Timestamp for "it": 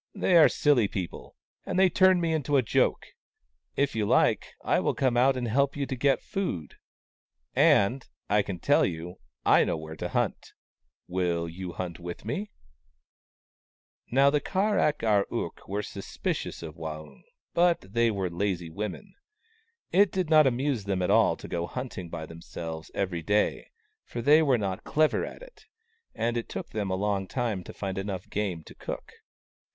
19.91-20.11, 25.43-25.67, 26.37-26.49